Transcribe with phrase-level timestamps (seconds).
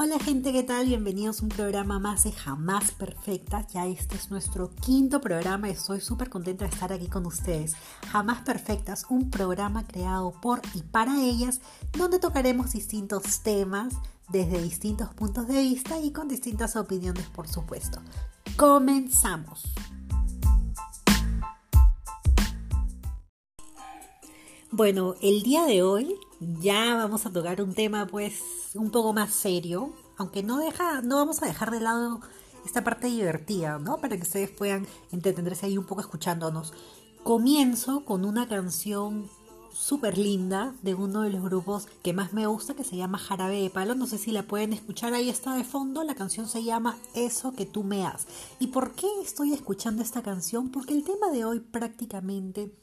[0.00, 0.86] Hola gente, ¿qué tal?
[0.86, 3.66] Bienvenidos a un programa más de Jamás Perfectas.
[3.72, 7.74] Ya este es nuestro quinto programa y estoy súper contenta de estar aquí con ustedes.
[8.12, 11.60] Jamás Perfectas, un programa creado por y para ellas,
[11.98, 13.92] donde tocaremos distintos temas
[14.28, 18.00] desde distintos puntos de vista y con distintas opiniones, por supuesto.
[18.56, 19.64] Comenzamos.
[24.70, 29.32] Bueno, el día de hoy ya vamos a tocar un tema pues un poco más
[29.32, 32.20] serio, aunque no deja, no vamos a dejar de lado
[32.64, 33.98] esta parte divertida, ¿no?
[33.98, 36.72] Para que ustedes puedan entretenerse ahí un poco escuchándonos.
[37.22, 39.28] Comienzo con una canción
[39.72, 43.62] súper linda de uno de los grupos que más me gusta, que se llama Jarabe
[43.62, 43.94] de Palo.
[43.94, 46.02] No sé si la pueden escuchar, ahí está de fondo.
[46.02, 48.26] La canción se llama Eso que tú me has.
[48.58, 50.70] ¿Y por qué estoy escuchando esta canción?
[50.70, 52.74] Porque el tema de hoy prácticamente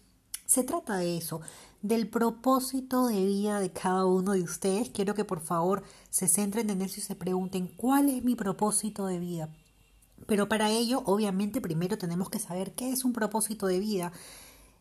[0.46, 1.42] se trata de eso,
[1.88, 4.90] del propósito de vida de cada uno de ustedes.
[4.90, 9.05] Quiero que por favor se centren en eso y se pregunten cuál es mi propósito
[9.05, 9.50] de vida.
[10.26, 14.12] Pero para ello, obviamente, primero tenemos que saber qué es un propósito de vida.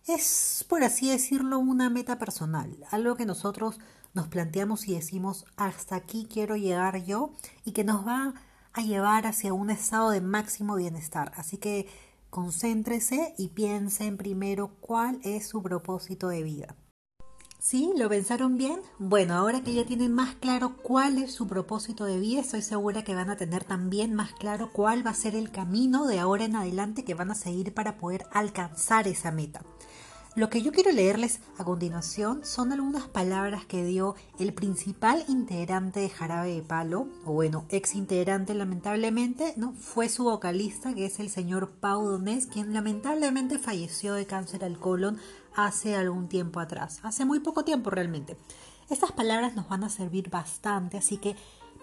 [0.06, 3.78] Es, por así decirlo, una meta personal, algo que nosotros
[4.14, 7.32] nos planteamos y decimos, hasta aquí quiero llegar yo
[7.66, 8.32] y que nos va
[8.72, 11.32] a llevar hacia un estado de máximo bienestar.
[11.36, 11.86] Así que
[12.30, 16.76] concéntrese y piensen primero cuál es su propósito de vida.
[17.64, 17.94] ¿Sí?
[17.96, 18.82] ¿Lo pensaron bien?
[18.98, 23.04] Bueno, ahora que ya tienen más claro cuál es su propósito de vida, estoy segura
[23.04, 26.44] que van a tener también más claro cuál va a ser el camino de ahora
[26.44, 29.62] en adelante que van a seguir para poder alcanzar esa meta.
[30.36, 36.00] Lo que yo quiero leerles a continuación son algunas palabras que dio el principal integrante
[36.00, 39.72] de Jarabe de Palo, o bueno, ex integrante lamentablemente, ¿no?
[39.74, 44.78] Fue su vocalista, que es el señor Pau Donés, quien lamentablemente falleció de cáncer al
[44.78, 45.18] colon
[45.54, 48.36] hace algún tiempo atrás, hace muy poco tiempo realmente.
[48.90, 51.36] Estas palabras nos van a servir bastante, así que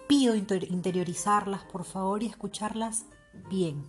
[0.06, 3.06] pido interiorizarlas por favor y escucharlas
[3.48, 3.84] bien.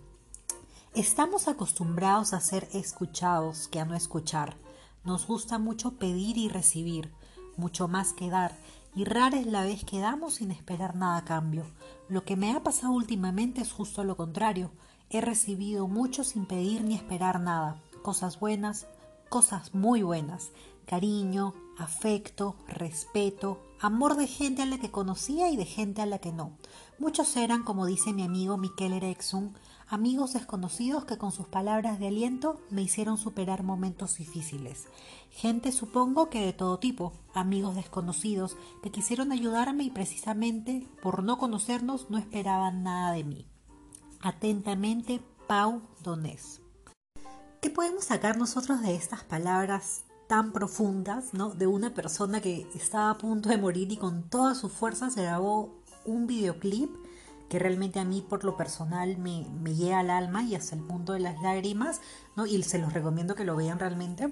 [0.94, 4.56] Estamos acostumbrados a ser escuchados que a no escuchar.
[5.04, 7.12] Nos gusta mucho pedir y recibir,
[7.56, 8.56] mucho más que dar,
[8.94, 11.66] y rara es la vez que damos sin esperar nada a cambio.
[12.08, 14.70] Lo que me ha pasado últimamente es justo lo contrario.
[15.10, 18.86] He recibido mucho sin pedir ni esperar nada, cosas buenas,
[19.34, 20.52] cosas muy buenas,
[20.86, 26.20] cariño, afecto, respeto, amor de gente a la que conocía y de gente a la
[26.20, 26.52] que no.
[27.00, 29.52] Muchos eran, como dice mi amigo Miquel Erexun,
[29.88, 34.84] amigos desconocidos que con sus palabras de aliento me hicieron superar momentos difíciles.
[35.32, 41.38] Gente supongo que de todo tipo, amigos desconocidos que quisieron ayudarme y precisamente por no
[41.38, 43.46] conocernos no esperaban nada de mí.
[44.20, 46.63] Atentamente, Pau Donés.
[47.64, 51.48] ¿Qué podemos sacar nosotros de estas palabras tan profundas, ¿no?
[51.48, 55.74] De una persona que estaba a punto de morir y con todas sus fuerzas grabó
[56.04, 56.90] un videoclip
[57.48, 60.82] que realmente a mí por lo personal me, me llega al alma y hasta el
[60.82, 62.02] punto de las lágrimas,
[62.36, 62.44] ¿no?
[62.44, 64.30] Y se los recomiendo que lo vean realmente.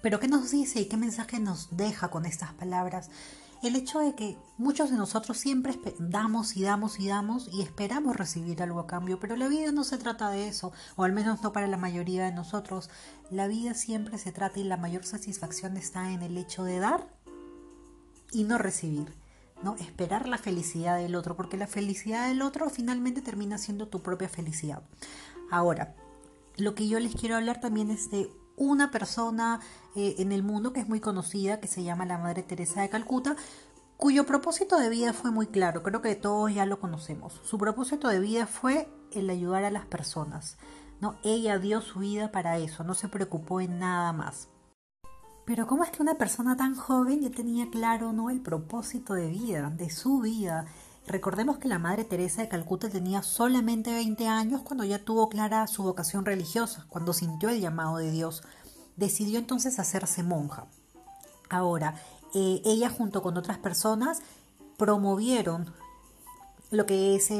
[0.00, 3.10] Pero ¿qué nos dice y qué mensaje nos deja con estas palabras?
[3.62, 8.16] El hecho de que muchos de nosotros siempre damos y damos y damos y esperamos
[8.16, 11.42] recibir algo a cambio, pero la vida no se trata de eso, o al menos
[11.42, 12.90] no para la mayoría de nosotros.
[13.30, 17.08] La vida siempre se trata y la mayor satisfacción está en el hecho de dar
[18.32, 19.12] y no recibir.
[19.62, 19.74] ¿no?
[19.76, 24.28] Esperar la felicidad del otro, porque la felicidad del otro finalmente termina siendo tu propia
[24.28, 24.82] felicidad.
[25.50, 25.96] Ahora,
[26.56, 29.60] lo que yo les quiero hablar también es de una persona
[29.96, 32.88] eh, en el mundo que es muy conocida, que se llama la Madre Teresa de
[32.88, 33.36] Calcuta,
[33.96, 37.40] cuyo propósito de vida fue muy claro, creo que todos ya lo conocemos.
[37.44, 40.58] Su propósito de vida fue el ayudar a las personas.
[41.00, 41.16] ¿no?
[41.22, 44.48] Ella dio su vida para eso, no se preocupó en nada más.
[45.44, 49.28] Pero ¿cómo es que una persona tan joven ya tenía claro no el propósito de
[49.28, 50.66] vida, de su vida?
[51.08, 55.66] Recordemos que la Madre Teresa de Calcuta tenía solamente 20 años cuando ya tuvo clara
[55.66, 58.42] su vocación religiosa, cuando sintió el llamado de Dios.
[58.96, 60.66] Decidió entonces hacerse monja.
[61.48, 61.94] Ahora,
[62.34, 64.20] eh, ella junto con otras personas
[64.76, 65.72] promovieron
[66.70, 67.30] lo que es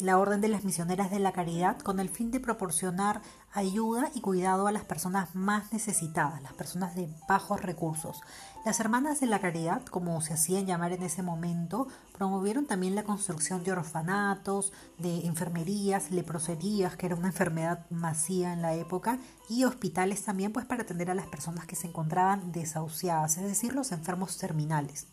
[0.00, 3.20] la Orden de las Misioneras de la Caridad con el fin de proporcionar
[3.52, 8.22] ayuda y cuidado a las personas más necesitadas, las personas de bajos recursos.
[8.64, 11.86] Las Hermanas de la Caridad, como se hacían llamar en ese momento,
[12.16, 18.62] promovieron también la construcción de orfanatos, de enfermerías, leproserías, que era una enfermedad masiva en
[18.62, 19.18] la época,
[19.50, 23.74] y hospitales también pues para atender a las personas que se encontraban desahuciadas, es decir,
[23.74, 25.08] los enfermos terminales.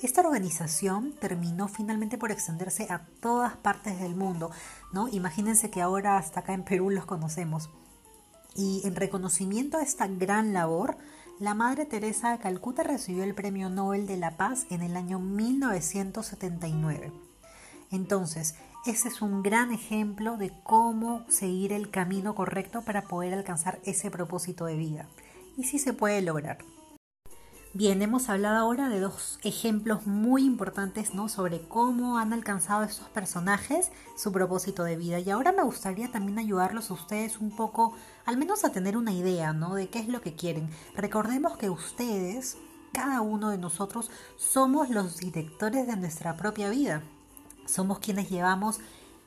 [0.00, 4.52] Esta organización terminó finalmente por extenderse a todas partes del mundo,
[4.92, 5.08] ¿no?
[5.08, 7.68] Imagínense que ahora hasta acá en Perú los conocemos.
[8.54, 10.96] Y en reconocimiento a esta gran labor,
[11.40, 15.18] la Madre Teresa de Calcuta recibió el Premio Nobel de la Paz en el año
[15.18, 17.12] 1979.
[17.90, 18.54] Entonces,
[18.86, 24.12] ese es un gran ejemplo de cómo seguir el camino correcto para poder alcanzar ese
[24.12, 25.08] propósito de vida.
[25.56, 26.58] Y sí se puede lograr.
[27.78, 31.28] Bien, hemos hablado ahora de dos ejemplos muy importantes ¿no?
[31.28, 35.20] sobre cómo han alcanzado estos personajes su propósito de vida.
[35.20, 37.94] Y ahora me gustaría también ayudarlos a ustedes un poco,
[38.26, 39.76] al menos a tener una idea ¿no?
[39.76, 40.68] de qué es lo que quieren.
[40.96, 42.56] Recordemos que ustedes,
[42.92, 47.04] cada uno de nosotros, somos los directores de nuestra propia vida.
[47.64, 48.80] Somos quienes llevamos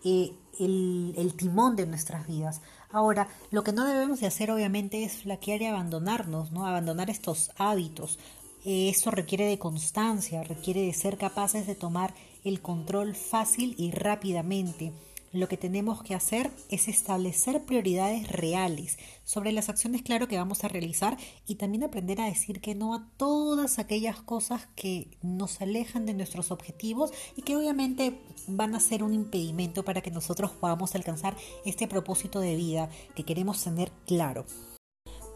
[0.04, 2.62] eh, el, el, timón de nuestras vidas.
[2.92, 6.66] Ahora, lo que no debemos de hacer obviamente es flaquear y abandonarnos, ¿no?
[6.66, 8.20] Abandonar estos hábitos.
[8.64, 12.14] Esto requiere de constancia, requiere de ser capaces de tomar
[12.44, 14.94] el control fácil y rápidamente.
[15.34, 20.64] Lo que tenemos que hacer es establecer prioridades reales sobre las acciones, claro, que vamos
[20.64, 21.18] a realizar
[21.48, 26.14] y también aprender a decir que no a todas aquellas cosas que nos alejan de
[26.14, 31.36] nuestros objetivos y que obviamente van a ser un impedimento para que nosotros podamos alcanzar
[31.66, 34.46] este propósito de vida que queremos tener claro.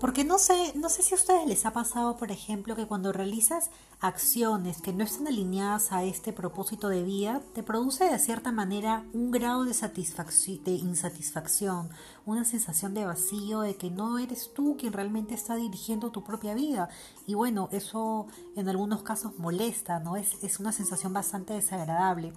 [0.06, 3.12] Porque no sé, no sé si a ustedes les ha pasado, por ejemplo, que cuando
[3.12, 8.52] realizas acciones que no están alineadas a este propósito de vida, te produce de cierta
[8.52, 11.90] manera un grado de, de insatisfacción,
[12.26, 16.54] una sensación de vacío, de que no eres tú quien realmente está dirigiendo tu propia
[16.54, 16.90] vida.
[17.28, 20.16] Y bueno, eso en algunos casos molesta, ¿no?
[20.16, 22.34] Es, es una sensación bastante desagradable.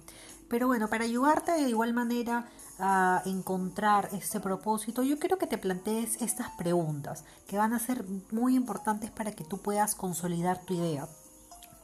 [0.47, 2.49] Pero bueno, para ayudarte de igual manera
[2.79, 8.05] a encontrar este propósito, yo quiero que te plantees estas preguntas que van a ser
[8.31, 11.07] muy importantes para que tú puedas consolidar tu idea.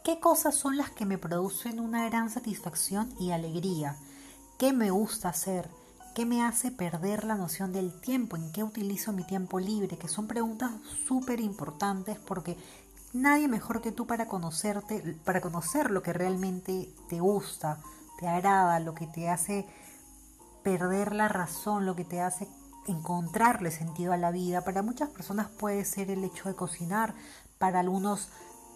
[0.04, 3.98] ¿Qué cosas son las que me producen una gran satisfacción y alegría?
[4.58, 5.70] ¿Qué me gusta hacer?
[6.16, 8.38] ¿Qué me hace perder la noción del tiempo?
[8.38, 9.98] ¿En qué utilizo mi tiempo libre?
[9.98, 10.72] Que son preguntas
[11.06, 12.58] súper importantes porque
[13.12, 17.82] nadie mejor que tú para conocerte, para conocer lo que realmente te gusta,
[18.18, 19.68] te agrada, lo que te hace
[20.64, 22.48] perder la razón, lo que te hace
[22.88, 24.64] encontrarle sentido a la vida.
[24.64, 27.14] Para muchas personas puede ser el hecho de cocinar,
[27.58, 28.30] para algunos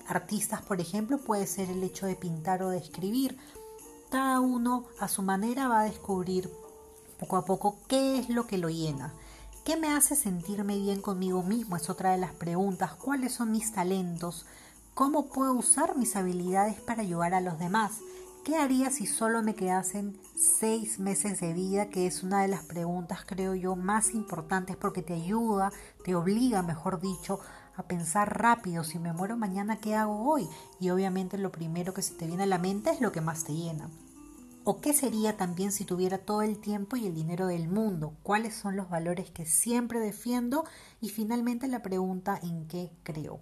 [0.10, 3.38] artistas, por ejemplo, puede ser el hecho de pintar o de escribir.
[4.12, 6.52] Cada uno a su manera va a descubrir
[7.20, 9.14] poco a poco qué es lo que lo llena.
[9.66, 11.76] ¿Qué me hace sentirme bien conmigo mismo?
[11.76, 12.94] Es otra de las preguntas.
[12.94, 14.46] ¿Cuáles son mis talentos?
[14.94, 18.00] ¿Cómo puedo usar mis habilidades para ayudar a los demás?
[18.44, 21.90] ¿Qué haría si solo me quedasen seis meses de vida?
[21.90, 25.72] Que es una de las preguntas, creo yo, más importantes porque te ayuda,
[26.04, 27.40] te obliga, mejor dicho,
[27.76, 28.84] a pensar rápido.
[28.84, 30.48] Si me muero mañana, ¿qué hago hoy?
[30.80, 33.44] Y obviamente lo primero que se te viene a la mente es lo que más
[33.44, 33.90] te llena.
[34.66, 38.14] ¿O qué sería también si tuviera todo el tiempo y el dinero del mundo?
[38.24, 40.66] ¿Cuáles son los valores que siempre defiendo?
[41.02, 43.40] Y finalmente la pregunta en qué creo.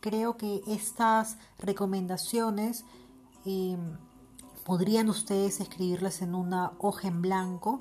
[0.00, 2.84] Creo que estas recomendaciones
[3.46, 3.78] eh,
[4.64, 7.80] podrían ustedes escribirlas en una hoja en blanco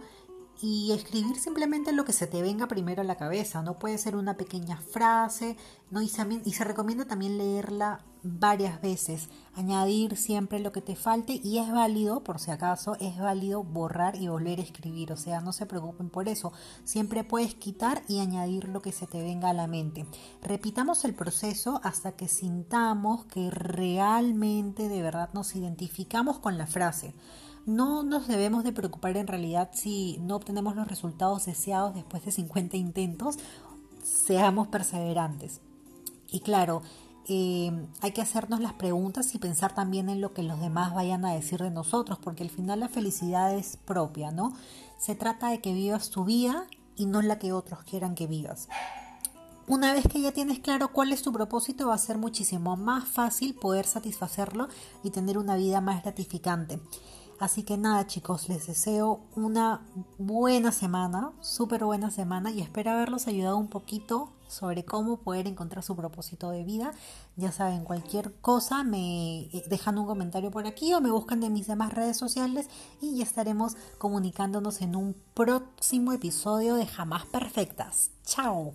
[0.62, 3.62] y escribir simplemente lo que se te venga primero a la cabeza.
[3.62, 5.58] No puede ser una pequeña frase,
[5.92, 6.02] ¿no?
[6.02, 11.42] y, se, y se recomienda también leerla varias veces, añadir siempre lo que te falte
[11.44, 15.42] y es válido, por si acaso, es válido borrar y volver a escribir, o sea,
[15.42, 16.54] no se preocupen por eso,
[16.86, 20.06] siempre puedes quitar y añadir lo que se te venga a la mente.
[20.42, 27.14] Repitamos el proceso hasta que sintamos que realmente de verdad nos identificamos con la frase.
[27.66, 32.32] No nos debemos de preocupar en realidad si no obtenemos los resultados deseados después de
[32.32, 33.38] 50 intentos,
[34.04, 35.62] seamos perseverantes.
[36.30, 36.82] Y claro,
[37.28, 41.24] eh, hay que hacernos las preguntas y pensar también en lo que los demás vayan
[41.24, 44.54] a decir de nosotros, porque al final la felicidad es propia, ¿no?
[44.98, 46.66] Se trata de que vivas tu vida
[46.98, 48.68] y no la que otros quieran que vivas.
[49.66, 53.08] Una vez que ya tienes claro cuál es tu propósito, va a ser muchísimo más
[53.08, 54.68] fácil poder satisfacerlo
[55.04, 56.82] y tener una vida más gratificante.
[57.40, 59.82] Así que nada chicos, les deseo una
[60.18, 65.84] buena semana, súper buena semana y espero haberlos ayudado un poquito sobre cómo poder encontrar
[65.84, 66.94] su propósito de vida.
[67.36, 71.68] Ya saben, cualquier cosa me dejan un comentario por aquí o me buscan de mis
[71.68, 72.68] demás redes sociales
[73.02, 78.12] y ya estaremos comunicándonos en un próximo episodio de Jamás Perfectas.
[78.24, 78.74] Chao.